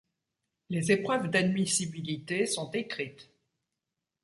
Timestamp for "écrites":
2.71-3.29